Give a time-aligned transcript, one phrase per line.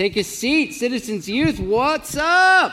[0.00, 1.60] Take a seat, Citizens Youth.
[1.60, 2.72] What's up?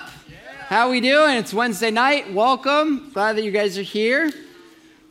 [0.69, 1.35] How we doing?
[1.35, 2.31] It's Wednesday night.
[2.31, 3.11] Welcome.
[3.13, 4.31] Glad that you guys are here.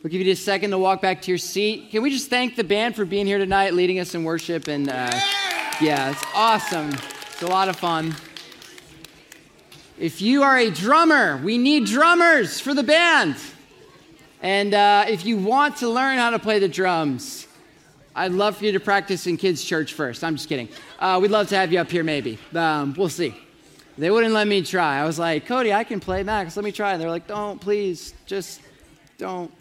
[0.01, 1.91] We'll give you just a second to walk back to your seat.
[1.91, 4.67] Can we just thank the band for being here tonight, leading us in worship?
[4.67, 5.11] And uh,
[5.79, 6.89] yeah, it's awesome.
[6.89, 8.15] It's a lot of fun.
[9.99, 13.35] If you are a drummer, we need drummers for the band.
[14.41, 17.46] And uh, if you want to learn how to play the drums,
[18.17, 20.23] I'd love for you to practice in kids' church first.
[20.23, 20.69] I'm just kidding.
[20.97, 22.39] Uh, we'd love to have you up here, maybe.
[22.55, 23.35] Um, we'll see.
[23.95, 24.97] They wouldn't let me try.
[24.97, 26.57] I was like, Cody, I can play Max.
[26.57, 26.93] Let me try.
[26.93, 28.61] And they're like, don't, please, just
[29.19, 29.53] don't.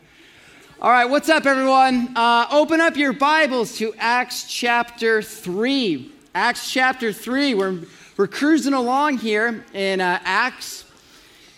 [0.80, 2.16] All right, what's up, everyone?
[2.16, 6.10] Uh, open up your Bibles to Acts chapter 3.
[6.34, 7.52] Acts chapter 3.
[7.52, 7.80] We're,
[8.16, 10.86] we're cruising along here in uh, Acts.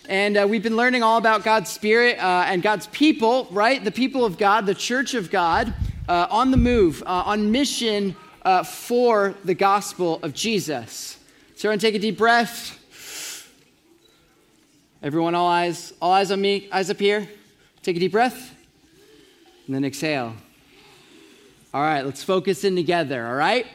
[0.09, 3.81] And uh, we've been learning all about God's Spirit uh, and God's people, right?
[3.81, 5.73] The people of God, the church of God
[6.09, 11.17] uh, on the move, uh, on mission uh, for the gospel of Jesus.
[11.55, 12.75] So, everyone, take a deep breath.
[15.03, 17.29] Everyone, all eyes, all eyes on me, eyes up here.
[17.83, 18.55] Take a deep breath,
[19.65, 20.33] and then exhale.
[21.73, 23.25] All right, let's focus in together.
[23.25, 23.67] All right,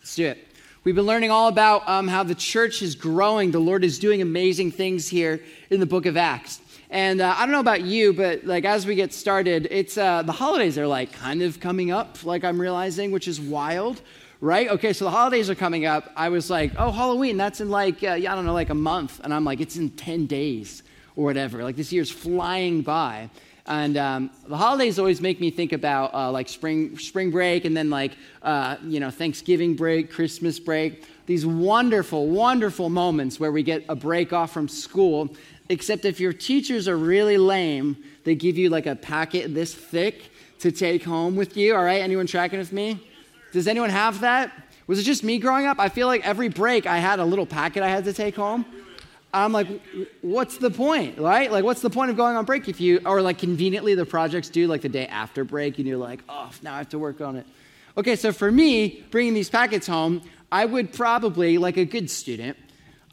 [0.00, 0.46] let's do it.
[0.84, 3.50] We've been learning all about um, how the church is growing.
[3.50, 6.60] The Lord is doing amazing things here in the book of Acts.
[6.90, 10.22] And uh, I don't know about you, but like as we get started, it's uh,
[10.22, 14.00] the holidays are like kind of coming up, like I'm realizing, which is wild,
[14.40, 14.70] right?
[14.70, 16.10] Okay, so the holidays are coming up.
[16.16, 19.20] I was like, oh, Halloween, that's in like uh, I don't know, like a month,
[19.22, 20.82] and I'm like, it's in ten days
[21.14, 21.62] or whatever.
[21.62, 23.28] Like this year's flying by.
[23.66, 27.76] And um, the holidays always make me think about uh, like spring spring break, and
[27.76, 31.04] then like uh, you know Thanksgiving break, Christmas break.
[31.26, 35.36] These wonderful, wonderful moments where we get a break off from school
[35.68, 40.30] except if your teachers are really lame, they give you like a packet this thick
[40.60, 41.74] to take home with you.
[41.74, 43.06] All right, anyone tracking with me?
[43.52, 44.52] Does anyone have that?
[44.86, 45.78] Was it just me growing up?
[45.78, 48.64] I feel like every break I had a little packet I had to take home.
[49.32, 49.68] I'm like,
[50.22, 51.52] what's the point, right?
[51.52, 54.48] Like, what's the point of going on break if you, or like conveniently the projects
[54.48, 57.20] due like the day after break and you're like, oh, now I have to work
[57.20, 57.46] on it.
[57.98, 62.56] Okay, so for me, bringing these packets home, I would probably, like a good student,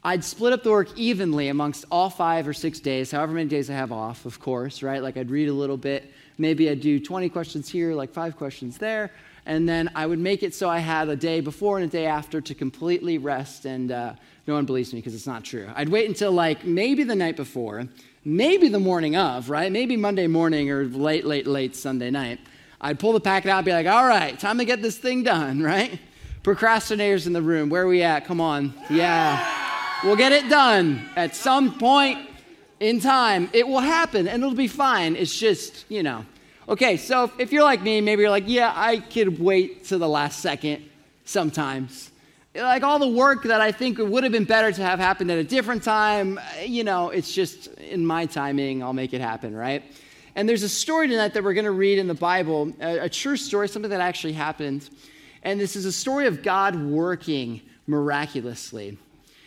[0.06, 3.68] I'd split up the work evenly amongst all five or six days, however many days
[3.68, 5.02] I have off, of course, right?
[5.02, 6.12] Like I'd read a little bit.
[6.38, 9.10] Maybe I'd do 20 questions here, like five questions there.
[9.46, 12.06] And then I would make it so I had a day before and a day
[12.06, 13.64] after to completely rest.
[13.64, 14.14] And uh,
[14.46, 15.68] no one believes me because it's not true.
[15.74, 17.88] I'd wait until like maybe the night before,
[18.24, 19.72] maybe the morning of, right?
[19.72, 22.38] Maybe Monday morning or late, late, late Sunday night.
[22.80, 25.62] I'd pull the packet out be like, all right, time to get this thing done,
[25.64, 25.98] right?
[26.44, 28.24] Procrastinators in the room, where are we at?
[28.24, 28.72] Come on.
[28.88, 29.64] Yeah.
[30.04, 32.28] We'll get it done at some point
[32.80, 33.48] in time.
[33.54, 35.16] It will happen and it'll be fine.
[35.16, 36.26] It's just, you know.
[36.68, 40.08] Okay, so if you're like me, maybe you're like, yeah, I could wait to the
[40.08, 40.84] last second
[41.24, 42.10] sometimes.
[42.54, 45.38] Like all the work that I think would have been better to have happened at
[45.38, 49.82] a different time, you know, it's just in my timing, I'll make it happen, right?
[50.34, 53.08] And there's a story tonight that we're going to read in the Bible, a, a
[53.08, 54.90] true story, something that actually happened.
[55.42, 58.98] And this is a story of God working miraculously.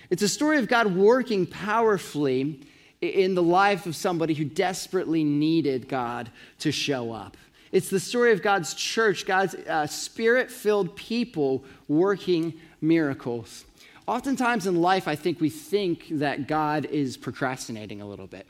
[0.10, 2.60] It's a story of God working powerfully
[3.02, 7.38] in the life of somebody who desperately needed God to show up.
[7.72, 13.66] It's the story of God's church, God's uh, spirit filled people working miracles.
[14.08, 18.48] Oftentimes in life, I think we think that God is procrastinating a little bit,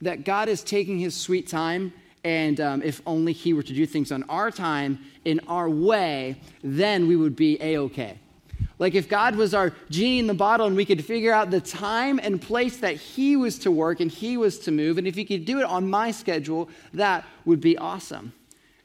[0.00, 1.92] that God is taking his sweet time,
[2.24, 6.36] and um, if only he were to do things on our time, in our way,
[6.62, 8.18] then we would be A OK.
[8.78, 11.60] Like if God was our genie in the bottle and we could figure out the
[11.60, 15.14] time and place that He was to work and He was to move, and if
[15.14, 18.32] He could do it on my schedule, that would be awesome.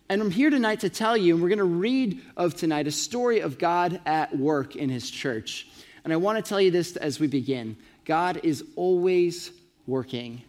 [0.08, 2.92] And I'm here tonight to tell you, and we're going to read of tonight a
[2.92, 5.68] story of God at work in His church.
[6.04, 9.52] And I want to tell you this as we begin God is always
[9.86, 10.44] working,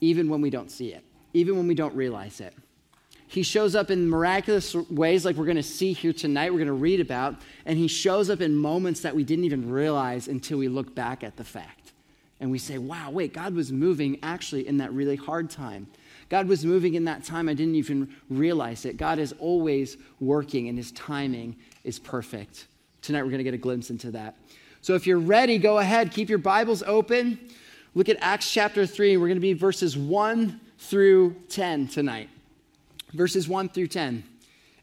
[0.00, 2.54] even when we don't see it, even when we don't realize it.
[3.34, 6.68] He shows up in miraculous ways, like we're going to see here tonight, we're going
[6.68, 7.34] to read about,
[7.66, 11.24] and he shows up in moments that we didn't even realize until we look back
[11.24, 11.94] at the fact.
[12.38, 15.88] And we say, wow, wait, God was moving actually in that really hard time.
[16.28, 17.48] God was moving in that time.
[17.48, 18.98] I didn't even realize it.
[18.98, 22.68] God is always working, and his timing is perfect.
[23.02, 24.36] Tonight, we're going to get a glimpse into that.
[24.80, 27.40] So if you're ready, go ahead, keep your Bibles open.
[27.96, 29.16] Look at Acts chapter 3.
[29.16, 32.28] We're going to be verses 1 through 10 tonight
[33.14, 34.24] verses 1 through 10.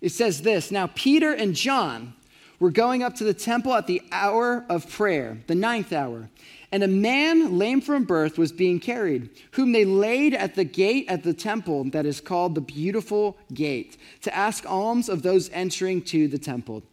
[0.01, 2.13] It says this Now Peter and John
[2.60, 6.30] were going up to the temple at the hour of prayer, the ninth hour.
[6.72, 11.06] And a man lame from birth was being carried, whom they laid at the gate
[11.10, 16.01] at the temple that is called the Beautiful Gate, to ask alms of those entering
[16.04, 16.84] to the temple.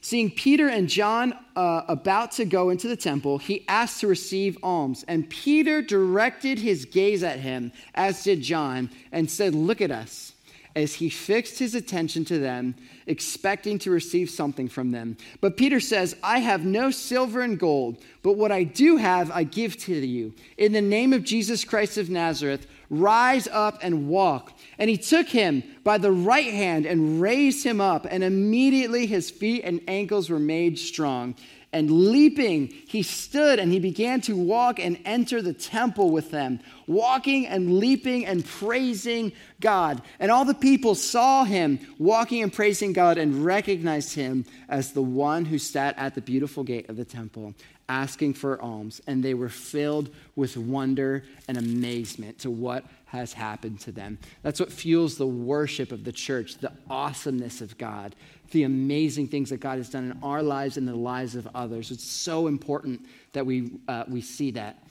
[0.00, 4.56] Seeing Peter and John uh, about to go into the temple, he asked to receive
[4.62, 5.04] alms.
[5.06, 10.32] And Peter directed his gaze at him, as did John, and said, Look at us.
[10.76, 12.74] As he fixed his attention to them,
[13.06, 15.16] expecting to receive something from them.
[15.40, 19.44] But Peter says, I have no silver and gold, but what I do have, I
[19.44, 20.34] give to you.
[20.56, 24.52] In the name of Jesus Christ of Nazareth, rise up and walk.
[24.78, 29.30] And he took him by the right hand and raised him up, and immediately his
[29.30, 31.34] feet and ankles were made strong.
[31.70, 36.60] And leaping, he stood and he began to walk and enter the temple with them,
[36.86, 40.00] walking and leaping and praising God.
[40.18, 45.02] And all the people saw him walking and praising God and recognized him as the
[45.02, 47.54] one who sat at the beautiful gate of the temple,
[47.88, 49.00] asking for alms.
[49.06, 54.18] And they were filled with wonder and amazement to what has happened to them.
[54.42, 58.14] That's what fuels the worship of the church, the awesomeness of God,
[58.50, 61.90] the amazing things that God has done in our lives and the lives of others.
[61.90, 64.82] It's so important that we, uh, we see that.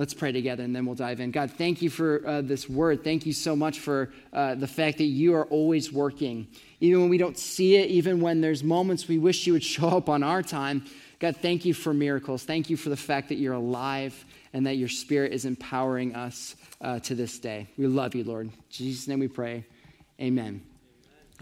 [0.00, 1.30] Let's pray together and then we'll dive in.
[1.30, 3.04] God, thank you for uh, this word.
[3.04, 6.48] Thank you so much for uh, the fact that you are always working.
[6.80, 9.88] Even when we don't see it, even when there's moments we wish you would show
[9.88, 10.86] up on our time.
[11.20, 12.44] God, thank you for miracles.
[12.44, 14.24] Thank you for the fact that you're alive
[14.54, 17.68] and that your spirit is empowering us uh, to this day.
[17.76, 18.46] We love you, Lord.
[18.46, 19.66] In Jesus' name we pray.
[20.18, 20.62] Amen.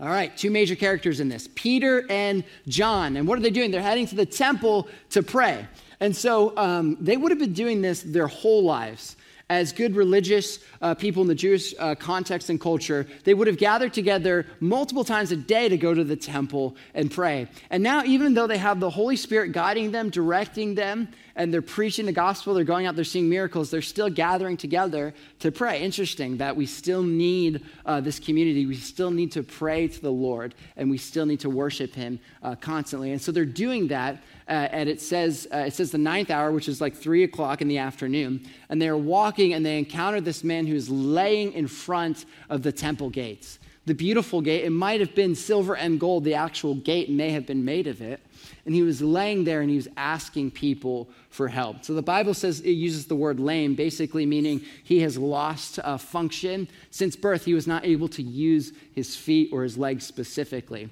[0.00, 3.16] All right, two major characters in this Peter and John.
[3.16, 3.70] And what are they doing?
[3.70, 5.66] They're heading to the temple to pray.
[6.00, 9.16] And so um, they would have been doing this their whole lives
[9.50, 13.56] as good religious uh, people in the Jewish uh, context and culture, they would have
[13.56, 17.48] gathered together multiple times a day to go to the temple and pray.
[17.70, 21.62] And now, even though they have the Holy Spirit guiding them, directing them, and they're
[21.62, 25.82] preaching the gospel, they're going out, they're seeing miracles, they're still gathering together to pray.
[25.82, 28.66] Interesting that we still need uh, this community.
[28.66, 32.20] We still need to pray to the Lord, and we still need to worship Him
[32.42, 33.12] uh, constantly.
[33.12, 36.50] And so they're doing that uh, and it says, uh, it says the ninth hour,
[36.52, 38.46] which is like three o'clock in the afternoon.
[38.70, 43.10] And they're walking and they encounter this man who's laying in front of the temple
[43.10, 43.58] gates.
[43.84, 46.24] The beautiful gate, it might have been silver and gold.
[46.24, 48.20] The actual gate may have been made of it.
[48.68, 51.86] And he was laying there and he was asking people for help.
[51.86, 55.96] So the Bible says it uses the word lame, basically meaning he has lost a
[55.96, 56.68] function.
[56.90, 60.90] Since birth, he was not able to use his feet or his legs specifically.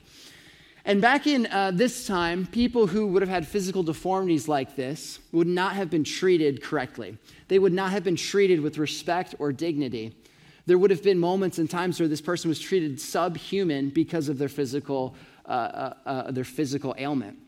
[0.86, 5.18] And back in uh, this time, people who would have had physical deformities like this
[5.32, 7.18] would not have been treated correctly.
[7.48, 10.16] They would not have been treated with respect or dignity.
[10.64, 14.38] There would have been moments and times where this person was treated subhuman because of
[14.38, 15.14] their physical,
[15.44, 17.40] uh, uh, uh their physical ailment.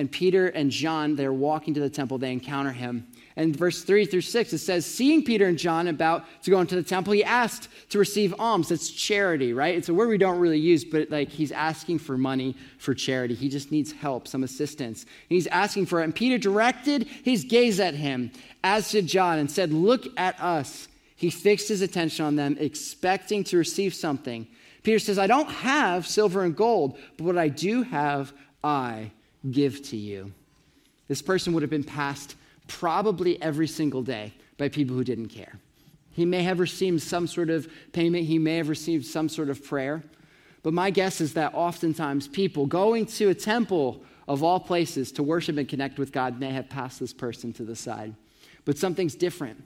[0.00, 3.06] And Peter and John, they're walking to the temple, they encounter him.
[3.36, 6.74] And verse 3 through 6, it says, Seeing Peter and John about to go into
[6.74, 8.70] the temple, he asked to receive alms.
[8.70, 9.74] That's charity, right?
[9.74, 13.34] It's a word we don't really use, but like he's asking for money for charity.
[13.34, 15.02] He just needs help, some assistance.
[15.02, 16.04] And he's asking for it.
[16.04, 18.32] And Peter directed his gaze at him,
[18.64, 20.88] as did John, and said, Look at us.
[21.14, 24.46] He fixed his attention on them, expecting to receive something.
[24.82, 28.32] Peter says, I don't have silver and gold, but what I do have,
[28.64, 29.10] I
[29.50, 30.32] give to you.
[31.08, 32.36] This person would have been passed
[32.68, 35.58] probably every single day by people who didn't care.
[36.12, 39.64] He may have received some sort of payment, he may have received some sort of
[39.64, 40.02] prayer.
[40.62, 45.22] But my guess is that oftentimes people going to a temple of all places to
[45.22, 48.14] worship and connect with God may have passed this person to the side.
[48.64, 49.64] But something's different.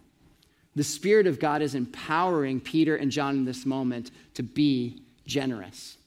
[0.77, 5.99] The Spirit of God is empowering Peter and John in this moment to be generous.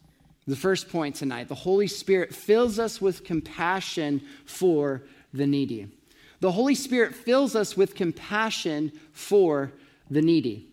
[0.48, 5.89] The first point tonight the Holy Spirit fills us with compassion for the needy.
[6.39, 9.74] The Holy Spirit fills us with compassion for
[10.10, 10.70] the needy.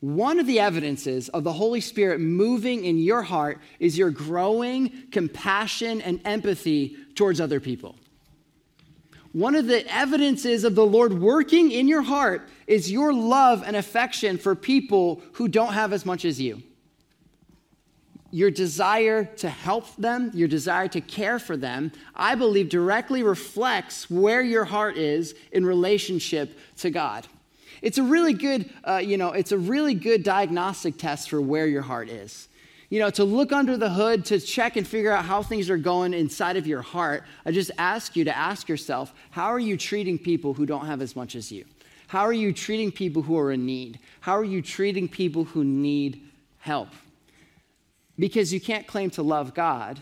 [0.00, 5.08] One of the evidences of the Holy Spirit moving in your heart is your growing
[5.10, 7.96] compassion and empathy towards other people.
[9.32, 13.76] One of the evidences of the Lord working in your heart is your love and
[13.76, 16.62] affection for people who don't have as much as you
[18.36, 24.10] your desire to help them, your desire to care for them, I believe directly reflects
[24.10, 27.26] where your heart is in relationship to God.
[27.80, 31.66] It's a really good, uh, you know, it's a really good diagnostic test for where
[31.66, 32.48] your heart is.
[32.90, 35.78] You know, to look under the hood, to check and figure out how things are
[35.78, 39.78] going inside of your heart, I just ask you to ask yourself, how are you
[39.78, 41.64] treating people who don't have as much as you?
[42.08, 43.98] How are you treating people who are in need?
[44.20, 46.20] How are you treating people who need
[46.58, 46.88] help?
[48.18, 50.00] Because you can't claim to love God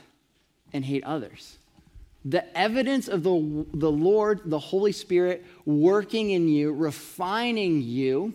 [0.73, 1.59] and hate others.
[2.25, 8.35] The evidence of the, the Lord, the Holy Spirit working in you, refining you,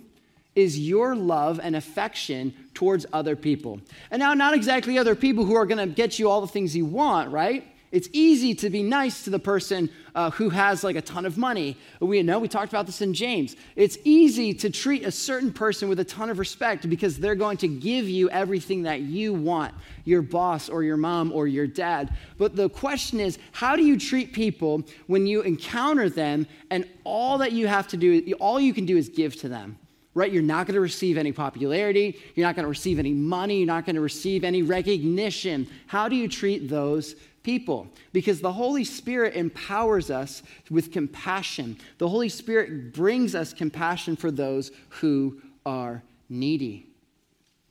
[0.55, 3.79] is your love and affection towards other people.
[4.11, 6.75] And now, not exactly other people who are going to get you all the things
[6.75, 7.65] you want, right?
[7.91, 11.37] It's easy to be nice to the person uh, who has like a ton of
[11.37, 11.75] money.
[11.99, 13.55] We know we talked about this in James.
[13.75, 17.57] It's easy to treat a certain person with a ton of respect because they're going
[17.57, 19.73] to give you everything that you want,
[20.05, 22.15] your boss or your mom or your dad.
[22.37, 27.39] But the question is, how do you treat people when you encounter them and all
[27.39, 29.79] that you have to do, all you can do is give to them?
[30.15, 30.33] right?
[30.33, 32.19] You're not going to receive any popularity.
[32.35, 33.59] You're not going to receive any money.
[33.59, 35.67] You're not going to receive any recognition.
[35.87, 37.15] How do you treat those
[37.49, 41.75] people because the Holy Spirit empowers us with compassion.
[41.97, 46.85] The Holy Spirit brings us compassion for those who are needy.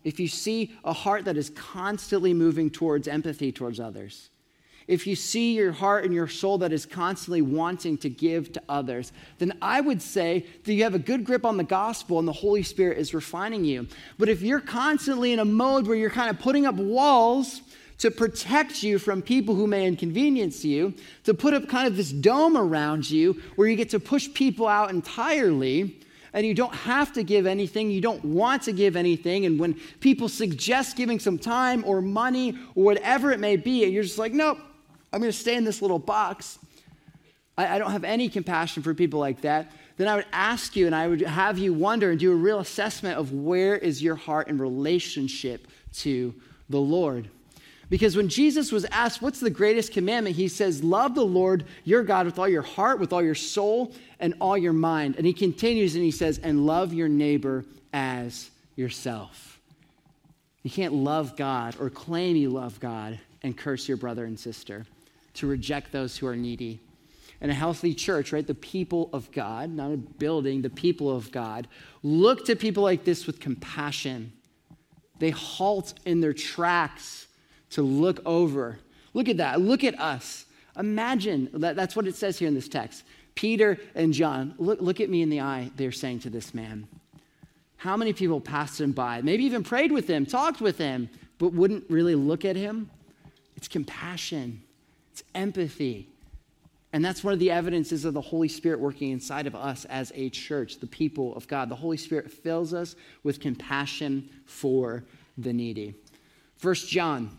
[0.03, 4.31] If you see a heart that is constantly moving towards empathy towards others,
[4.89, 8.63] if you see your heart and your soul that is constantly wanting to give to
[8.69, 12.27] others, then I would say that you have a good grip on the gospel and
[12.27, 13.87] the Holy Spirit is refining you.
[14.19, 17.61] But if you're constantly in a mode where you're kind of putting up walls
[17.99, 22.11] to protect you from people who may inconvenience you, to put up kind of this
[22.11, 25.99] dome around you where you get to push people out entirely
[26.33, 29.47] and you don't have to give anything, you don't want to give anything.
[29.47, 33.93] And when people suggest giving some time or money or whatever it may be, and
[33.93, 34.59] you're just like, nope,
[35.13, 36.59] I'm going to stay in this little box.
[37.57, 39.73] I, I don't have any compassion for people like that.
[39.97, 42.61] Then I would ask you and I would have you wonder and do a real
[42.61, 46.35] assessment of where is your heart in relationship to
[46.69, 47.29] the Lord.
[47.91, 50.37] Because when Jesus was asked, What's the greatest commandment?
[50.37, 53.93] He says, Love the Lord your God with all your heart, with all your soul,
[54.21, 55.17] and all your mind.
[55.17, 59.59] And he continues and he says, And love your neighbor as yourself.
[60.63, 64.85] You can't love God or claim you love God and curse your brother and sister,
[65.35, 66.81] to reject those who are needy.
[67.41, 68.45] And a healthy church, right?
[68.45, 71.69] The people of God, not a building, the people of God,
[72.03, 74.33] look to people like this with compassion.
[75.21, 77.28] They halt in their tracks
[77.71, 78.79] to look over.
[79.15, 79.61] Look at that.
[79.61, 80.47] Look at us.
[80.79, 83.05] Imagine that, that's what it says here in this text.
[83.35, 86.87] Peter and John, look, look at me in the eye, they're saying to this man.
[87.77, 91.09] How many people passed him by, maybe even prayed with him, talked with him,
[91.39, 92.91] but wouldn't really look at him?
[93.57, 94.63] It's compassion,
[95.13, 96.09] it's empathy.
[96.93, 100.11] And that's one of the evidences of the Holy Spirit working inside of us as
[100.15, 101.69] a church, the people of God.
[101.69, 105.05] The Holy Spirit fills us with compassion for
[105.37, 105.95] the needy.
[106.57, 107.37] First John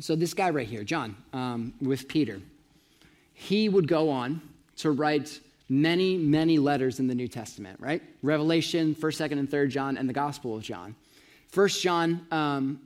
[0.00, 2.40] so, this guy right here, John, um, with Peter,
[3.32, 4.42] he would go on
[4.76, 8.02] to write many, many letters in the New Testament, right?
[8.22, 10.94] Revelation, 1st, 2nd, and 3rd John, and the Gospel of John.
[11.48, 12.80] First John, um,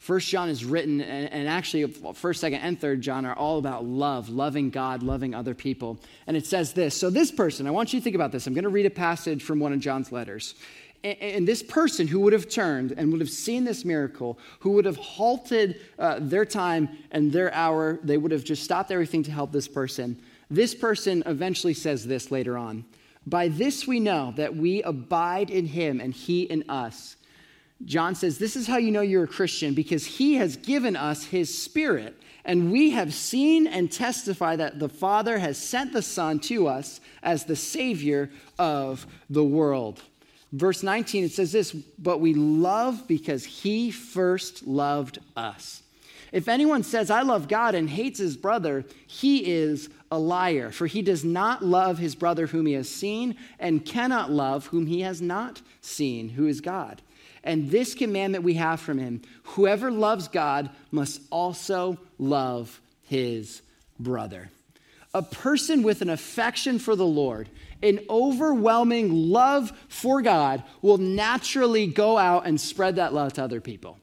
[0.00, 3.84] First John is written, and, and actually, First, Second, and Third John are all about
[3.84, 6.00] love, loving God, loving other people.
[6.26, 6.96] And it says this.
[6.96, 8.46] So this person, I want you to think about this.
[8.46, 10.54] I'm going to read a passage from one of John's letters.
[11.02, 14.84] And this person who would have turned and would have seen this miracle, who would
[14.84, 19.30] have halted uh, their time and their hour, they would have just stopped everything to
[19.30, 20.20] help this person.
[20.50, 22.84] This person eventually says this later on
[23.26, 27.16] By this we know that we abide in him and he in us.
[27.84, 31.24] John says, This is how you know you're a Christian, because he has given us
[31.24, 32.16] his spirit.
[32.44, 37.00] And we have seen and testify that the Father has sent the Son to us
[37.22, 40.02] as the Savior of the world.
[40.52, 45.82] Verse 19, it says this, but we love because he first loved us.
[46.32, 50.86] If anyone says, I love God and hates his brother, he is a liar, for
[50.86, 55.00] he does not love his brother whom he has seen and cannot love whom he
[55.00, 57.02] has not seen, who is God.
[57.42, 63.62] And this commandment we have from him whoever loves God must also love his
[63.98, 64.50] brother.
[65.14, 67.48] A person with an affection for the Lord
[67.82, 73.60] an overwhelming love for God will naturally go out and spread that love to other
[73.60, 73.98] people.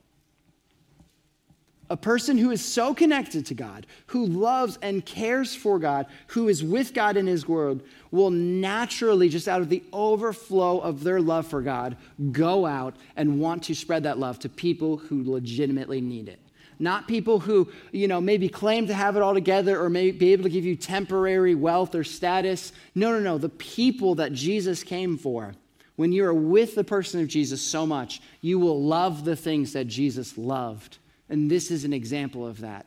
[1.89, 6.49] A person who is so connected to God, who loves and cares for God, who
[6.49, 7.81] is with God in His Word,
[8.11, 11.95] will naturally, just out of the overflow of their love for God,
[12.33, 16.41] go out and want to spread that love to people who legitimately need it
[16.79, 20.31] not people who, you know, maybe claim to have it all together or may be
[20.33, 22.71] able to give you temporary wealth or status.
[22.93, 23.37] No, no, no.
[23.37, 25.55] The people that Jesus came for.
[25.95, 29.73] When you are with the person of Jesus so much, you will love the things
[29.73, 30.99] that Jesus loved.
[31.29, 32.85] And this is an example of that.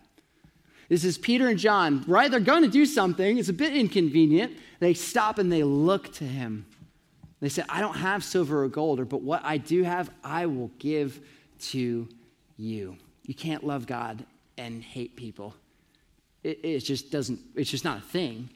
[0.88, 2.30] This is Peter and John, right?
[2.30, 3.38] They're going to do something.
[3.38, 4.56] It's a bit inconvenient.
[4.78, 6.66] They stop and they look to him.
[7.40, 10.46] They say, I don't have silver or gold, or, but what I do have, I
[10.46, 11.20] will give
[11.60, 12.08] to
[12.56, 12.96] you.
[13.30, 14.24] You can't love God
[14.58, 15.54] and hate people.
[16.42, 18.50] It, it just doesn't, it's just not a thing.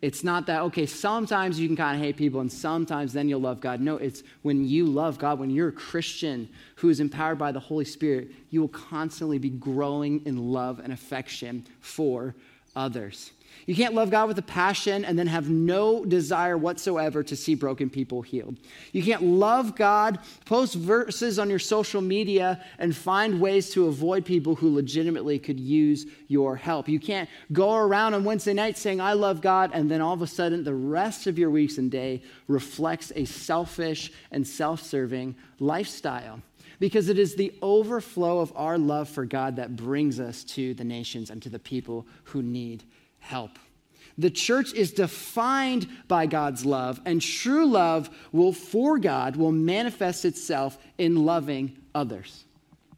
[0.00, 3.40] It's not that, okay, sometimes you can kind of hate people and sometimes then you'll
[3.40, 3.80] love God.
[3.80, 7.58] No, it's when you love God, when you're a Christian who is empowered by the
[7.58, 12.36] Holy Spirit, you will constantly be growing in love and affection for
[12.76, 13.32] others.
[13.68, 17.54] You can't love God with a passion and then have no desire whatsoever to see
[17.54, 18.56] broken people healed.
[18.92, 24.24] You can't love God, post verses on your social media, and find ways to avoid
[24.24, 26.88] people who legitimately could use your help.
[26.88, 30.22] You can't go around on Wednesday night saying, I love God, and then all of
[30.22, 35.36] a sudden the rest of your weeks and day reflects a selfish and self serving
[35.58, 36.40] lifestyle
[36.80, 40.84] because it is the overflow of our love for God that brings us to the
[40.84, 42.84] nations and to the people who need
[43.20, 43.58] help.
[44.16, 50.24] The church is defined by God's love, and true love will, for God, will manifest
[50.24, 52.44] itself in loving others.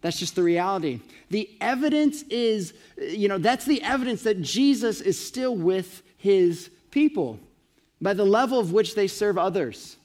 [0.00, 1.00] That's just the reality.
[1.28, 7.38] The evidence is, you know, that's the evidence that Jesus is still with his people
[8.00, 9.98] by the level of which they serve others.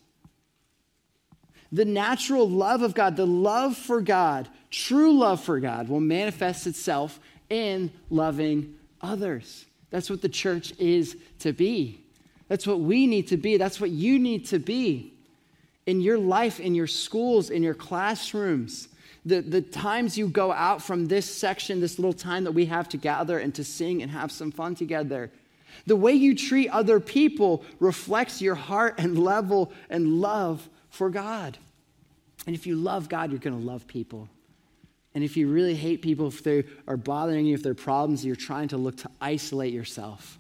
[1.72, 6.68] The natural love of God, the love for God, true love for God, will manifest
[6.68, 7.20] itself
[7.50, 9.66] in loving others.
[9.96, 12.02] That's what the church is to be.
[12.50, 13.56] That's what we need to be.
[13.56, 15.14] That's what you need to be
[15.86, 18.90] in your life, in your schools, in your classrooms.
[19.25, 22.90] The, the times you go out from this section, this little time that we have
[22.90, 25.32] to gather and to sing and have some fun together.
[25.86, 31.58] The way you treat other people reflects your heart and level and love for God.
[32.46, 34.28] And if you love God, you're going to love people.
[35.16, 38.36] And if you really hate people, if they are bothering you, if they're problems, you're
[38.36, 40.38] trying to look to isolate yourself.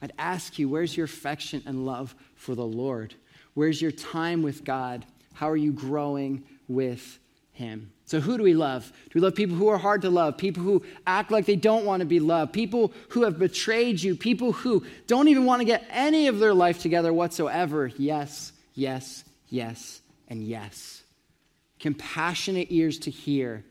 [0.00, 3.14] I'd ask you, where's your affection and love for the Lord?
[3.52, 5.04] Where's your time with God?
[5.34, 7.18] How are you growing with
[7.52, 7.92] Him?
[8.06, 8.90] So, who do we love?
[9.10, 10.38] Do we love people who are hard to love?
[10.38, 12.52] People who act like they don't want to be loved?
[12.52, 14.14] People who have betrayed you?
[14.14, 17.90] People who don't even want to get any of their life together whatsoever?
[17.98, 21.02] Yes, yes, yes, and yes.
[21.78, 23.64] Compassionate ears to hear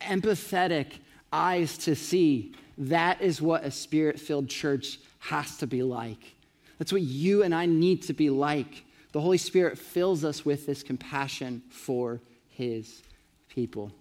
[0.00, 0.98] empathetic
[1.32, 2.54] eyes to see.
[2.78, 6.34] That is what a spirit filled church has to be like.
[6.78, 8.84] That's what you and I need to be like.
[9.12, 13.02] The Holy Spirit fills us with this compassion for his
[13.48, 13.92] people.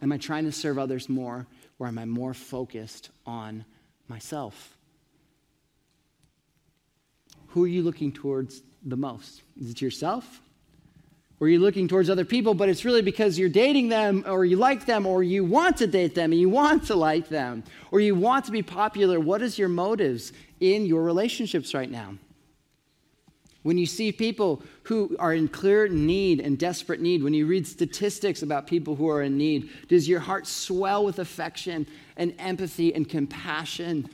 [0.00, 1.46] Am I trying to serve others more,
[1.78, 3.64] or am I more focused on
[4.08, 4.76] myself?
[7.48, 9.42] Who are you looking towards the most?
[9.60, 10.40] Is it yourself?
[11.42, 14.56] Or you're looking towards other people, but it's really because you're dating them or you
[14.56, 17.98] like them or you want to date them and you want to like them or
[17.98, 19.18] you want to be popular.
[19.18, 22.14] What is your motives in your relationships right now?
[23.64, 27.66] When you see people who are in clear need and desperate need, when you read
[27.66, 32.94] statistics about people who are in need, does your heart swell with affection and empathy
[32.94, 34.08] and compassion?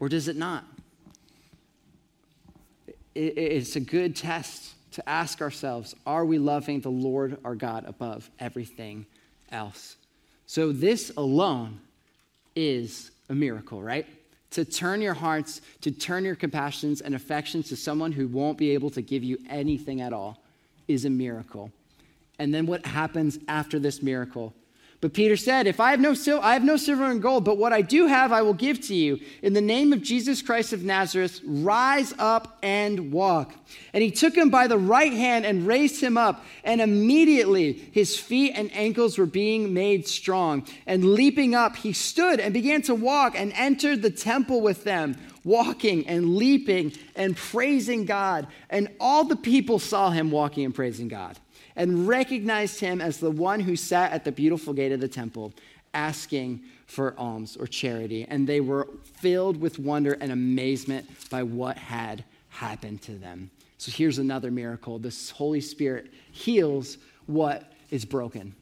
[0.00, 0.66] Or does it not?
[3.14, 8.30] It's a good test to ask ourselves are we loving the Lord our God above
[8.38, 9.06] everything
[9.50, 9.96] else?
[10.46, 11.80] So, this alone
[12.56, 14.06] is a miracle, right?
[14.52, 18.70] To turn your hearts, to turn your compassions and affections to someone who won't be
[18.70, 20.42] able to give you anything at all
[20.88, 21.70] is a miracle.
[22.38, 24.54] And then what happens after this miracle?
[25.00, 27.56] But Peter said, If I have no sil- I have no silver and gold, but
[27.56, 29.20] what I do have I will give to you.
[29.42, 33.54] In the name of Jesus Christ of Nazareth, rise up and walk.
[33.92, 38.18] And he took him by the right hand and raised him up, and immediately his
[38.18, 40.66] feet and ankles were being made strong.
[40.84, 45.16] And leaping up, he stood and began to walk and entered the temple with them,
[45.44, 48.48] walking and leaping and praising God.
[48.68, 51.38] And all the people saw him walking and praising God
[51.78, 55.54] and recognized him as the one who sat at the beautiful gate of the temple
[55.94, 58.26] asking for alms or charity.
[58.28, 63.50] And they were filled with wonder and amazement by what had happened to them.
[63.78, 68.54] So here's another miracle the Holy Spirit heals what is broken.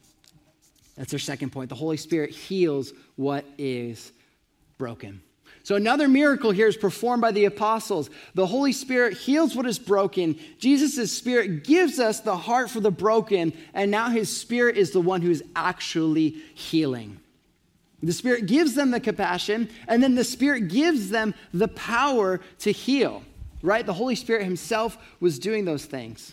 [0.96, 1.70] That's our second point.
[1.70, 4.12] The Holy Spirit heals what is
[4.76, 5.22] broken.
[5.66, 8.08] So, another miracle here is performed by the apostles.
[8.34, 10.38] The Holy Spirit heals what is broken.
[10.60, 15.00] Jesus' Spirit gives us the heart for the broken, and now His Spirit is the
[15.00, 17.18] one who is actually healing.
[18.00, 22.70] The Spirit gives them the compassion, and then the Spirit gives them the power to
[22.70, 23.24] heal,
[23.60, 23.84] right?
[23.84, 26.32] The Holy Spirit Himself was doing those things.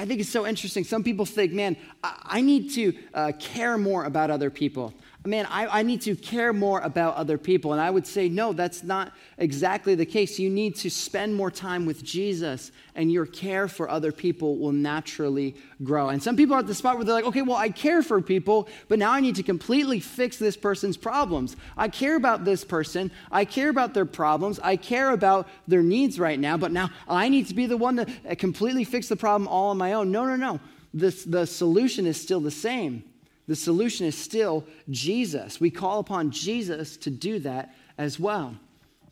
[0.00, 0.82] I think it's so interesting.
[0.82, 4.94] Some people think, man, I, need to uh, care more about other people.
[5.24, 7.72] Man, I, I, need to care more about other people.
[7.72, 10.38] And I would say, no, that's not exactly the case.
[10.38, 14.72] You need to spend more time with Jesus, and your care for other people will
[14.72, 15.54] naturally
[15.84, 16.08] grow.
[16.08, 18.20] And some people are at the spot where they're like, okay, well, I care for
[18.20, 21.56] people, but now I need to completely fix this person's problems.
[21.76, 26.18] I care about this person, I care about their problems, I care about their needs
[26.18, 29.46] right now, but now I need to be the one to completely fix the problem
[29.46, 30.10] all on my own.
[30.10, 30.60] No, no, no.
[30.94, 33.04] This, the solution is still the same
[33.48, 35.60] the solution is still Jesus.
[35.60, 38.56] We call upon Jesus to do that as well.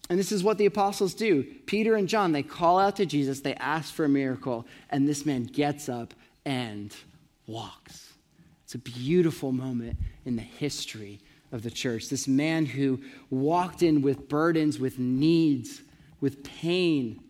[0.09, 1.45] And this is what the apostles do.
[1.67, 5.25] Peter and John, they call out to Jesus, they ask for a miracle, and this
[5.25, 6.15] man gets up
[6.45, 6.95] and
[7.47, 8.13] walks.
[8.65, 11.21] It's a beautiful moment in the history
[11.53, 12.09] of the church.
[12.09, 15.83] This man who walked in with burdens, with needs,
[16.21, 17.21] with pain,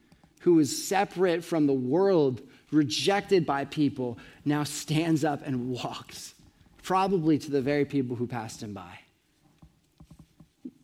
[0.40, 6.34] who was separate from the world, rejected by people, now stands up and walks
[6.82, 8.98] probably to the very people who passed him by.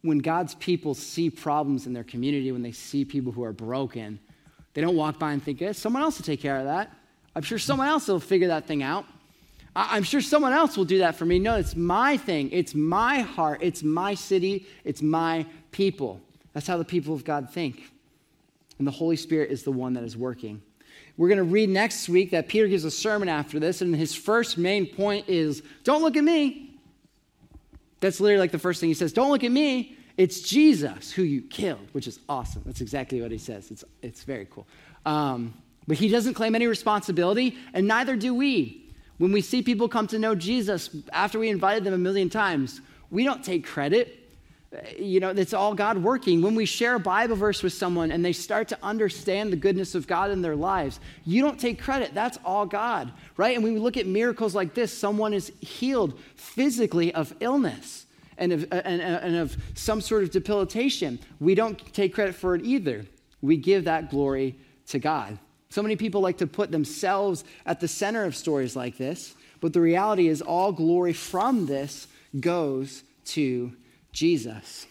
[0.03, 4.21] When God's people see problems in their community, when they see people who are broken,
[4.75, 6.93] they don't walk by and think, eh, someone else will take care of that.
[7.35, 9.05] I'm sure someone else will figure that thing out.
[9.75, 11.39] I'm sure someone else will do that for me.
[11.39, 12.51] No, it's my thing.
[12.51, 13.59] It's my heart.
[13.63, 14.67] It's my city.
[14.85, 16.21] It's my people.
[16.55, 17.93] That's how the people of God think.
[18.79, 20.63] And the Holy Spirit is the one that is working.
[21.17, 24.15] We're going to read next week that Peter gives a sermon after this, and his
[24.15, 26.79] first main point is don't look at me.
[28.01, 29.13] That's literally like the first thing he says.
[29.13, 29.97] Don't look at me.
[30.17, 32.63] It's Jesus who you killed, which is awesome.
[32.67, 33.71] That's exactly what he says.
[33.71, 34.67] It's, it's very cool.
[35.05, 35.55] Um,
[35.87, 38.83] but he doesn't claim any responsibility, and neither do we.
[39.19, 42.81] When we see people come to know Jesus after we invited them a million times,
[43.11, 44.16] we don't take credit
[44.99, 46.43] you know, it's all God working.
[46.43, 49.95] When we share a Bible verse with someone and they start to understand the goodness
[49.95, 52.15] of God in their lives, you don't take credit.
[52.15, 53.55] That's all God, right?
[53.55, 58.07] And when we look at miracles like this, someone is healed physically of illness
[58.39, 61.19] and of, uh, and, uh, and of some sort of debilitation.
[61.41, 63.07] We don't take credit for it either.
[63.43, 64.57] We give that glory
[64.89, 65.39] to God.
[65.71, 69.73] So many people like to put themselves at the center of stories like this, but
[69.73, 72.07] the reality is all glory from this
[72.41, 73.73] goes to
[74.17, 74.87] Jesus.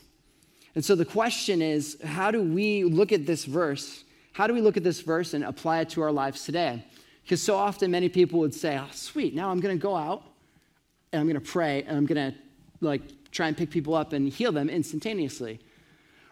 [0.75, 4.03] And so the question is how do we look at this verse?
[4.33, 6.85] How do we look at this verse and apply it to our lives today?
[7.23, 10.21] Because so often many people would say, oh, sweet, now I'm going to go out
[11.11, 12.37] and I'm going to pray and I'm going to
[12.81, 15.59] like try and pick people up and heal them instantaneously.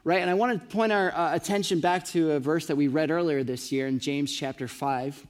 [0.03, 0.21] Right?
[0.21, 3.09] And I want to point our uh, attention back to a verse that we read
[3.09, 5.25] earlier this year in James chapter 5.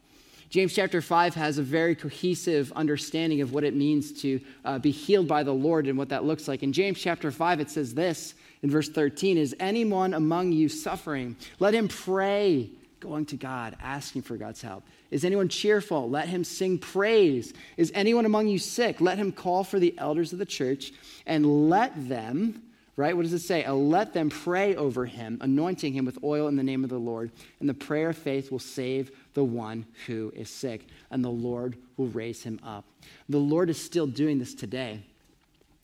[0.54, 4.92] James chapter 5 has a very cohesive understanding of what it means to uh, be
[4.92, 6.62] healed by the Lord and what that looks like.
[6.62, 11.36] In James chapter 5, it says this in verse 13 Is anyone among you suffering?
[11.58, 14.84] Let him pray, going to God, asking for God's help.
[15.10, 16.08] Is anyone cheerful?
[16.08, 17.56] Let him sing praise.
[17.76, 19.02] Is anyone among you sick?
[19.02, 20.94] Let him call for the elders of the church
[21.26, 22.62] and let them
[22.96, 23.16] right?
[23.16, 23.68] What does it say?
[23.68, 27.32] Let them pray over him, anointing him with oil in the name of the Lord.
[27.60, 31.78] And the prayer of faith will save the one who is sick, and the Lord
[31.98, 32.86] will raise him up.
[33.30, 35.02] The Lord is still doing this today.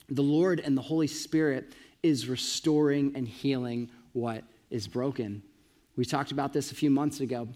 [0.10, 5.42] The Lord and the Holy Spirit is restoring and healing what is broken.
[5.96, 7.48] We talked about this a few months ago.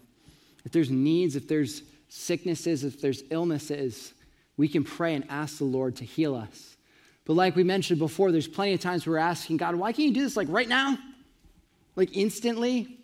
[0.64, 4.12] If there's needs, if there's sicknesses, if there's illnesses,
[4.56, 6.76] we can pray and ask the Lord to heal us.
[7.24, 10.14] But like we mentioned before, there's plenty of times we're asking God, why can't you
[10.14, 10.98] do this like right now?
[11.96, 12.98] Like instantly?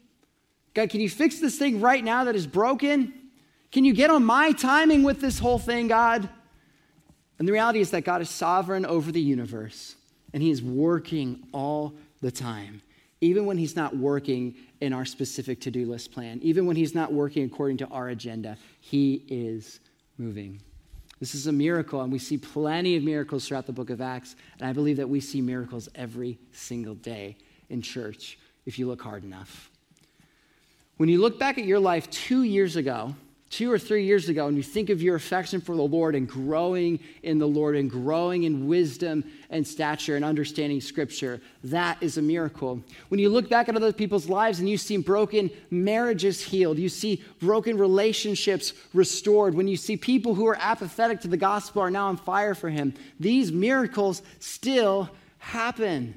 [0.75, 3.13] God, can you fix this thing right now that is broken?
[3.73, 6.29] Can you get on my timing with this whole thing, God?
[7.39, 9.97] And the reality is that God is sovereign over the universe,
[10.33, 12.83] and He is working all the time,
[13.21, 16.95] even when He's not working in our specific to do list plan, even when He's
[16.95, 19.81] not working according to our agenda, He is
[20.19, 20.61] moving.
[21.19, 24.37] This is a miracle, and we see plenty of miracles throughout the book of Acts,
[24.59, 27.37] and I believe that we see miracles every single day
[27.69, 29.70] in church if you look hard enough.
[31.01, 33.15] When you look back at your life two years ago,
[33.49, 36.29] two or three years ago, and you think of your affection for the Lord and
[36.29, 42.19] growing in the Lord and growing in wisdom and stature and understanding Scripture, that is
[42.19, 42.83] a miracle.
[43.09, 46.91] When you look back at other people's lives and you see broken marriages healed, you
[46.91, 51.91] see broken relationships restored, when you see people who are apathetic to the gospel are
[51.91, 55.09] now on fire for Him, these miracles still
[55.39, 56.15] happen,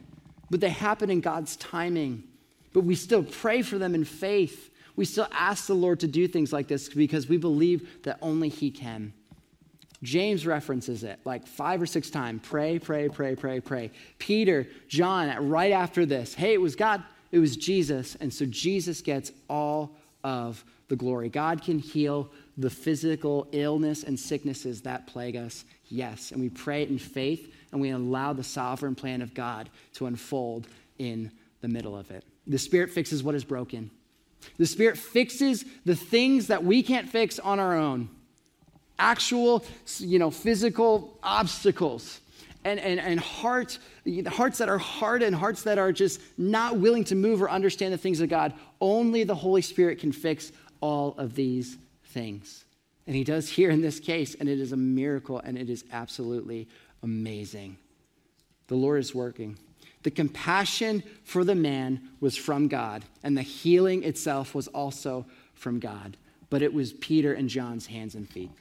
[0.50, 2.26] but they happen in God's timing.
[2.74, 6.28] But we still pray for them in faith we still ask the Lord to do
[6.28, 9.14] things like this because we believe that only He can.
[10.04, 13.92] James references it like five or six times pray, pray, pray, pray, pray.
[14.20, 17.02] Peter, John, right after this, hey, it was God,
[17.32, 18.16] it was Jesus.
[18.16, 21.30] And so Jesus gets all of the glory.
[21.30, 26.32] God can heal the physical illness and sicknesses that plague us, yes.
[26.32, 30.06] And we pray it in faith and we allow the sovereign plan of God to
[30.06, 30.68] unfold
[31.00, 32.26] in the middle of it.
[32.46, 33.90] The Spirit fixes what is broken.
[34.58, 38.10] The Spirit fixes the things that we can't fix on our own.
[39.00, 39.66] Actual,
[39.98, 42.22] you know, physical obstacles
[42.64, 43.78] and, and, and heart,
[44.28, 47.94] hearts that are hard and hearts that are just not willing to move or understand
[47.94, 48.54] the things of God.
[48.80, 52.66] Only the Holy Spirit can fix all of these things.
[53.08, 55.84] And He does here in this case, and it is a miracle and it is
[55.92, 56.68] absolutely
[57.02, 57.78] amazing.
[58.68, 59.58] The Lord is working.
[60.04, 65.80] The compassion for the man was from God, and the healing itself was also from
[65.80, 66.18] God.
[66.50, 68.52] But it was Peter and John's hands and feet.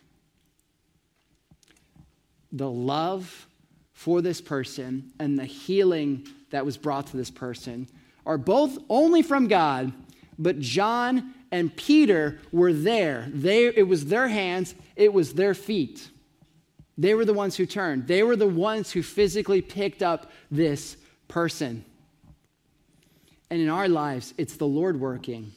[2.52, 3.46] The love
[3.92, 7.88] for this person and the healing that was brought to this person
[8.24, 9.92] are both only from God,
[10.38, 13.28] but John and Peter were there.
[13.33, 16.09] They, it was their hands, it was their feet.
[16.96, 18.07] They were the ones who turned.
[18.07, 20.96] They were the ones who physically picked up this
[21.33, 21.85] person.
[23.51, 25.53] And in our lives, it's the Lord working.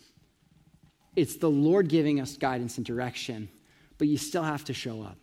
[1.16, 3.50] It's the Lord giving us guidance and direction,
[3.98, 5.18] but you still have to show up.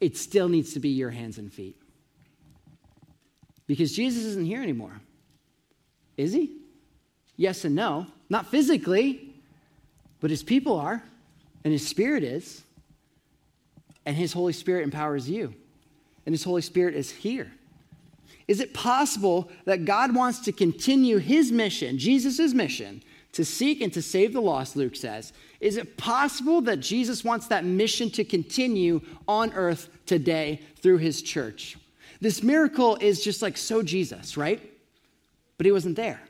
[0.00, 1.76] It still needs to be your hands and feet.
[3.66, 5.00] Because Jesus isn't here anymore.
[6.16, 6.56] Is he?
[7.36, 8.06] Yes and no.
[8.28, 9.34] Not physically,
[10.20, 11.02] but his people are,
[11.64, 12.62] and his spirit is.
[14.04, 15.54] And his Holy Spirit empowers you,
[16.26, 17.50] and his Holy Spirit is here.
[18.52, 23.90] Is it possible that God wants to continue his mission, Jesus' mission, to seek and
[23.94, 25.32] to save the lost, Luke says?
[25.58, 31.22] Is it possible that Jesus wants that mission to continue on earth today through his
[31.22, 31.78] church?
[32.20, 34.60] This miracle is just like so Jesus, right?
[35.56, 36.20] But he wasn't there.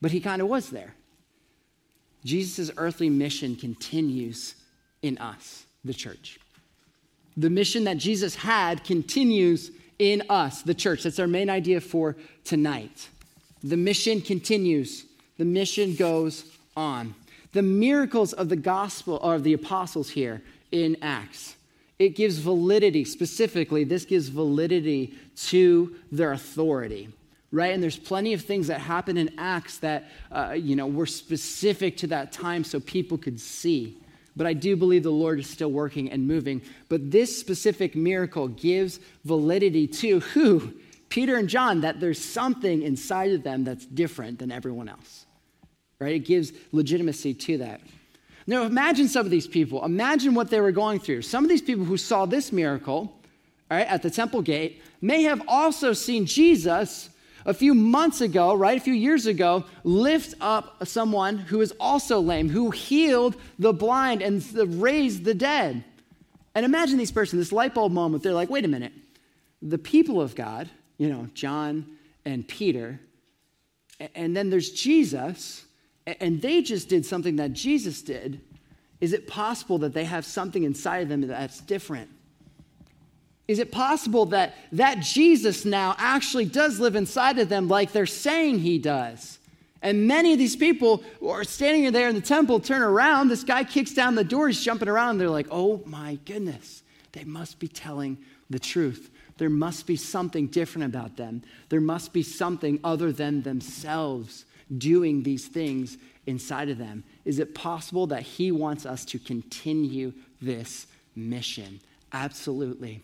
[0.00, 0.96] But he kind of was there.
[2.24, 4.56] Jesus' earthly mission continues
[5.00, 6.40] in us, the church.
[7.36, 9.70] The mission that Jesus had continues
[10.02, 11.04] in us, the church.
[11.04, 13.08] That's our main idea for tonight.
[13.62, 15.04] The mission continues,
[15.38, 16.44] the mission goes
[16.76, 17.14] on.
[17.52, 21.54] The miracles of the gospel, or the apostles here in Acts,
[22.00, 27.08] it gives validity, specifically, this gives validity to their authority
[27.54, 27.74] right?
[27.74, 31.98] And there's plenty of things that happen in Acts that, uh, you know, were specific
[31.98, 33.98] to that time so people could see.
[34.34, 36.62] But I do believe the Lord is still working and moving.
[36.88, 40.74] But this specific miracle gives validity to who?
[41.08, 45.26] Peter and John, that there's something inside of them that's different than everyone else.
[45.98, 46.14] Right?
[46.14, 47.80] It gives legitimacy to that.
[48.46, 49.84] Now, imagine some of these people.
[49.84, 51.22] Imagine what they were going through.
[51.22, 53.14] Some of these people who saw this miracle,
[53.70, 57.10] all right, at the temple gate, may have also seen Jesus
[57.44, 62.20] a few months ago, right, a few years ago, lift up someone who is also
[62.20, 64.42] lame, who healed the blind and
[64.80, 65.84] raised the dead.
[66.54, 68.92] And imagine these person, this light bulb moment, they're like, wait a minute,
[69.60, 71.86] the people of God, you know, John
[72.24, 73.00] and Peter,
[74.14, 75.64] and then there's Jesus,
[76.06, 78.40] and they just did something that Jesus did.
[79.00, 82.10] Is it possible that they have something inside of them that's different?
[83.48, 88.06] Is it possible that that Jesus now actually does live inside of them like they're
[88.06, 89.38] saying he does?
[89.82, 93.42] And many of these people who are standing there in the temple, turn around, this
[93.42, 97.58] guy kicks down the door, he's jumping around, they're like, oh my goodness, they must
[97.58, 98.16] be telling
[98.48, 99.10] the truth.
[99.38, 101.42] There must be something different about them.
[101.68, 104.44] There must be something other than themselves
[104.78, 107.02] doing these things inside of them.
[107.24, 111.80] Is it possible that he wants us to continue this mission?
[112.12, 113.02] Absolutely.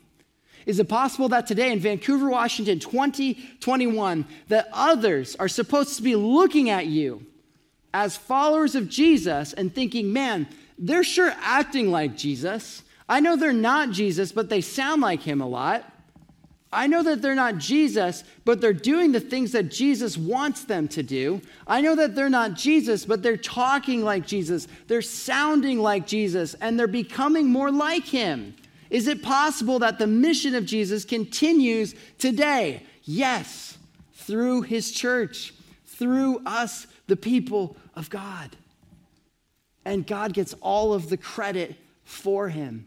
[0.69, 6.15] Is it possible that today in Vancouver, Washington, 2021, that others are supposed to be
[6.15, 7.25] looking at you
[7.95, 10.47] as followers of Jesus and thinking, man,
[10.79, 12.83] they're sure acting like Jesus.
[13.09, 15.91] I know they're not Jesus, but they sound like him a lot.
[16.71, 20.87] I know that they're not Jesus, but they're doing the things that Jesus wants them
[20.89, 21.41] to do.
[21.67, 24.69] I know that they're not Jesus, but they're talking like Jesus.
[24.87, 28.55] They're sounding like Jesus, and they're becoming more like him.
[28.91, 32.83] Is it possible that the mission of Jesus continues today?
[33.05, 33.79] Yes,
[34.15, 35.55] through his church,
[35.87, 38.57] through us, the people of God.
[39.85, 42.87] And God gets all of the credit for him,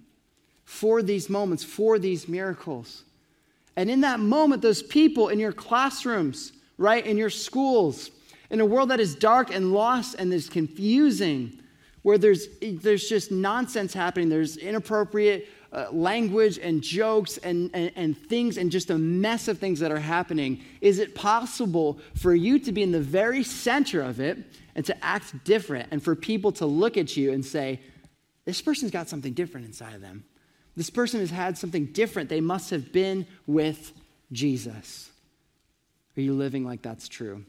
[0.64, 3.04] for these moments, for these miracles.
[3.76, 8.12] And in that moment, those people in your classrooms, right, in your schools,
[8.50, 11.60] in a world that is dark and lost and is confusing,
[12.02, 18.18] where there's, there's just nonsense happening, there's inappropriate uh, language and jokes and, and, and
[18.18, 22.60] things and just a mess of things that are happening, is it possible for you
[22.60, 24.38] to be in the very center of it
[24.76, 27.80] and to act different and for people to look at you and say,
[28.46, 30.24] this person's got something different inside of them.
[30.76, 32.30] This person has had something different.
[32.30, 33.94] They must have been with
[34.32, 35.10] Jesus.
[36.18, 37.46] Are you living like that's true?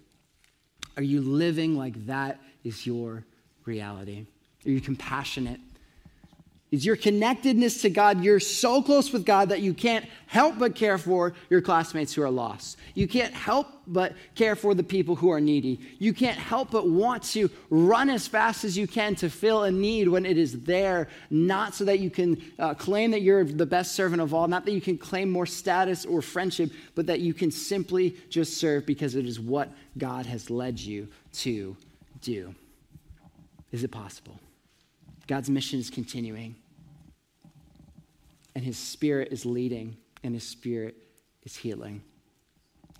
[0.97, 3.25] Are you living like that is your
[3.65, 4.27] reality?
[4.67, 5.61] Are you compassionate?
[6.73, 10.75] Is your connectedness to God, you're so close with God that you can't help but
[10.75, 12.79] care for your classmates who are lost.
[12.95, 15.81] You can't help but care for the people who are needy.
[15.99, 19.71] You can't help but want to run as fast as you can to fill a
[19.71, 23.67] need when it is there, not so that you can uh, claim that you're the
[23.67, 27.21] best servant of all, not that you can claim more status or friendship, but that
[27.21, 31.77] you can simply just serve because it is what God has led you to
[32.23, 32.55] do.
[33.73, 34.41] Is it possible?
[35.27, 36.57] God's mission is continuing
[38.55, 40.97] and his spirit is leading and his spirit
[41.45, 42.03] is healing.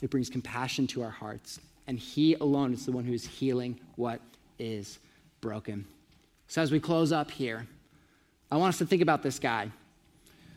[0.01, 3.79] It brings compassion to our hearts, and he alone is the one who is healing
[3.97, 4.21] what
[4.59, 4.99] is
[5.41, 5.87] broken.
[6.49, 7.67] So, as we close up here,
[8.51, 9.71] I want us to think about this guy,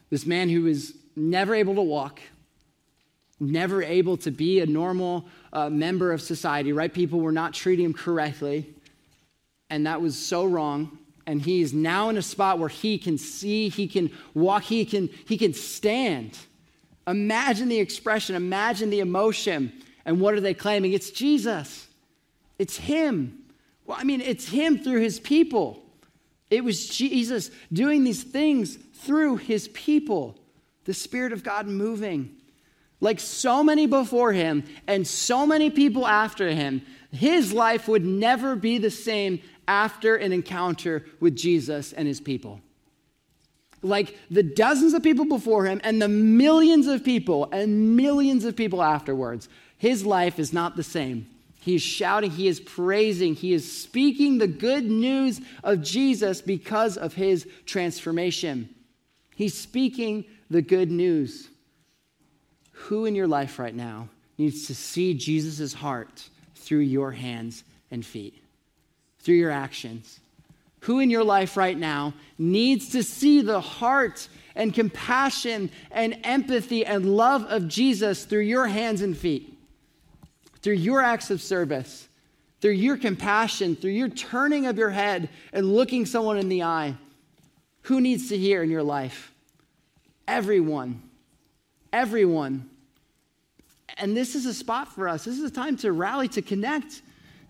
[0.10, 2.20] this man who was never able to walk,
[3.40, 6.94] never able to be a normal uh, member of society, right?
[6.94, 8.74] People were not treating him correctly,
[9.70, 13.18] and that was so wrong and he is now in a spot where he can
[13.18, 16.38] see, he can walk, he can, he can stand.
[17.08, 19.72] Imagine the expression, imagine the emotion.
[20.06, 20.94] And what are they claiming?
[20.94, 21.88] It's Jesus.
[22.60, 23.40] It's him.
[23.86, 25.84] Well, I mean, it's him through his people.
[26.50, 30.38] It was Jesus doing these things through his people,
[30.86, 32.36] the Spirit of God moving.
[33.02, 38.56] Like so many before him and so many people after him, his life would never
[38.56, 42.62] be the same after an encounter with Jesus and his people.
[43.82, 48.56] Like the dozens of people before him and the millions of people and millions of
[48.56, 49.48] people afterwards,
[49.78, 51.28] his life is not the same.
[51.60, 56.96] He is shouting, he is praising, he is speaking the good news of Jesus because
[56.96, 58.70] of his transformation.
[59.36, 61.50] He's speaking the good news.
[62.72, 68.06] Who in your life right now needs to see Jesus' heart through your hands and
[68.06, 68.45] feet?
[69.26, 70.20] Through your actions?
[70.82, 76.86] Who in your life right now needs to see the heart and compassion and empathy
[76.86, 79.58] and love of Jesus through your hands and feet,
[80.62, 82.08] through your acts of service,
[82.62, 86.96] through your compassion, through your turning of your head and looking someone in the eye?
[87.84, 89.34] Who needs to hear in your life?
[90.28, 91.02] Everyone.
[91.92, 92.70] Everyone.
[93.98, 95.26] And this is a spot for us.
[95.26, 97.02] This is a time to rally, to connect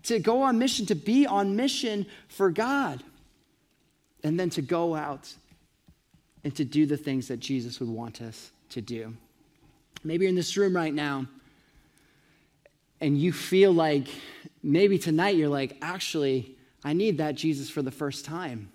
[0.05, 3.03] to go on mission, to be on mission for God,
[4.23, 5.33] and then to go out
[6.43, 9.13] and to do the things that Jesus would want us to do.
[10.03, 11.25] Maybe you're in this room right now
[13.01, 14.07] and you feel like
[14.61, 18.69] maybe tonight you're like, actually, I need that Jesus for the first time.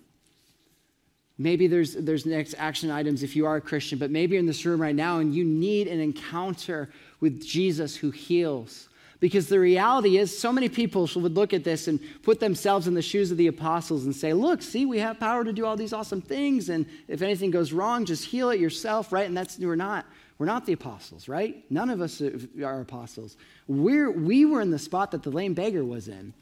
[1.37, 4.45] Maybe there's, there's next action items if you are a Christian, but maybe you're in
[4.45, 6.89] this room right now and you need an encounter
[7.19, 8.89] with Jesus who heals
[9.21, 12.95] because the reality is, so many people would look at this and put themselves in
[12.95, 15.77] the shoes of the apostles and say, Look, see, we have power to do all
[15.77, 16.69] these awesome things.
[16.69, 19.27] And if anything goes wrong, just heal it yourself, right?
[19.27, 20.05] And that's, we're not.
[20.39, 21.63] We're not the apostles, right?
[21.69, 23.37] None of us are apostles.
[23.67, 26.33] We're, we were in the spot that the lame beggar was in.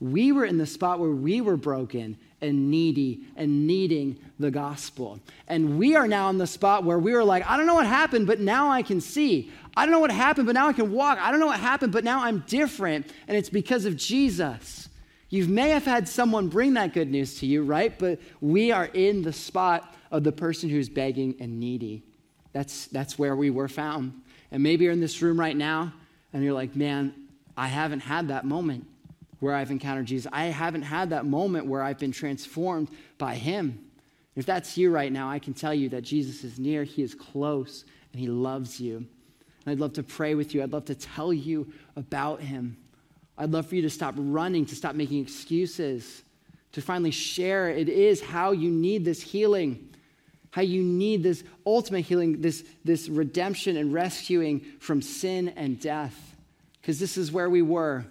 [0.00, 5.18] We were in the spot where we were broken and needy and needing the gospel.
[5.48, 7.86] And we are now in the spot where we were like, I don't know what
[7.86, 9.50] happened, but now I can see.
[9.78, 11.20] I don't know what happened, but now I can walk.
[11.20, 13.06] I don't know what happened, but now I'm different.
[13.28, 14.88] And it's because of Jesus.
[15.28, 17.96] You may have had someone bring that good news to you, right?
[17.96, 22.02] But we are in the spot of the person who's begging and needy.
[22.52, 24.20] That's, that's where we were found.
[24.50, 25.92] And maybe you're in this room right now
[26.32, 27.14] and you're like, man,
[27.56, 28.84] I haven't had that moment
[29.38, 30.28] where I've encountered Jesus.
[30.32, 33.78] I haven't had that moment where I've been transformed by Him.
[34.34, 37.14] If that's you right now, I can tell you that Jesus is near, He is
[37.14, 39.06] close, and He loves you.
[39.64, 40.62] And I'd love to pray with you.
[40.62, 42.76] I'd love to tell you about him.
[43.36, 46.22] I'd love for you to stop running, to stop making excuses,
[46.72, 49.88] to finally share it is how you need this healing,
[50.50, 56.36] how you need this ultimate healing, this, this redemption and rescuing from sin and death.
[56.80, 58.04] Because this is where we were.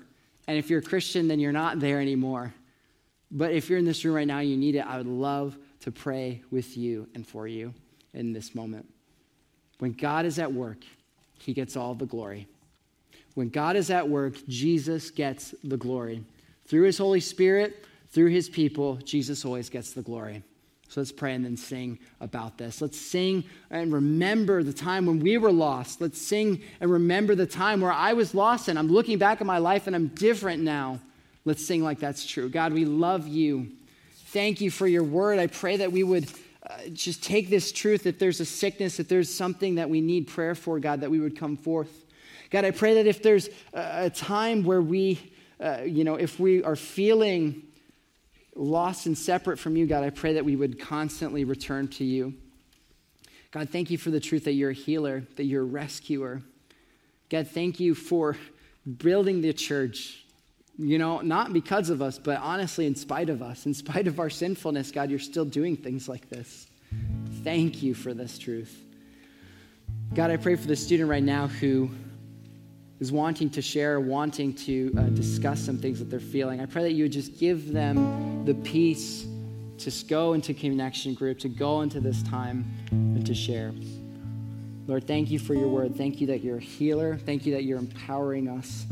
[0.48, 2.54] And if you're a Christian, then you're not there anymore.
[3.30, 5.92] But if you're in this room right now, you need it, I would love to
[5.92, 7.74] pray with you and for you
[8.14, 8.88] in this moment.
[9.80, 10.80] When God is at work,
[11.40, 12.48] he gets all the glory.
[13.36, 16.24] When God is at work, Jesus gets the glory.
[16.66, 20.44] Through his Holy Spirit, through his people, Jesus always gets the glory.
[20.90, 22.82] So let's pray and then sing about this.
[22.82, 26.00] Let's sing and remember the time when we were lost.
[26.00, 29.48] Let's sing and remember the time where I was lost and I'm looking back at
[29.48, 31.00] my life and I'm different now.
[31.44, 32.50] Let's sing like that's true.
[32.50, 33.68] God, we love you.
[34.28, 35.40] Thank you for your word.
[35.40, 36.30] I pray that we would
[36.70, 38.06] uh, just take this truth.
[38.06, 41.20] If there's a sickness, if there's something that we need prayer for, God, that we
[41.20, 42.06] would come forth.
[42.50, 45.20] God, I pray that if there's a time where we,
[45.60, 47.64] uh, you know, if we are feeling
[48.56, 52.34] lost and separate from you, God, I pray that we would constantly return to you.
[53.52, 56.42] God, thank you for the truth that you're a healer, that you're a rescuer.
[57.30, 58.38] God, thank you for
[58.98, 60.24] building the church.
[60.80, 64.20] You know, not because of us, but honestly, in spite of us, in spite of
[64.20, 66.68] our sinfulness, God, you're still doing things like this.
[67.44, 68.84] Thank you for this truth.
[70.14, 71.90] God, I pray for the student right now who
[73.00, 76.62] is wanting to share, wanting to uh, discuss some things that they're feeling.
[76.62, 79.26] I pray that you would just give them the peace
[79.80, 83.74] to go into connection group, to go into this time and to share.
[84.88, 85.96] Lord, thank you for your word.
[85.96, 87.18] Thank you that you're a healer.
[87.18, 88.86] Thank you that you're empowering us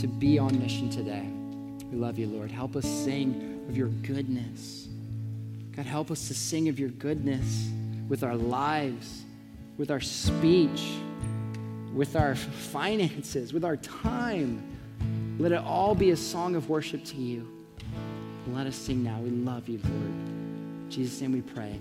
[0.00, 1.26] to be on mission today.
[1.90, 2.50] We love you, Lord.
[2.50, 4.88] Help us sing of your goodness.
[5.74, 7.68] God, help us to sing of your goodness
[8.08, 9.22] with our lives,
[9.78, 10.94] with our speech,
[11.94, 14.62] with our finances, with our time.
[15.38, 17.48] Let it all be a song of worship to you.
[18.48, 19.18] Let us sing now.
[19.18, 19.94] We love you, Lord.
[19.94, 21.78] In Jesus' name we pray.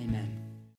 [0.00, 0.43] Amen.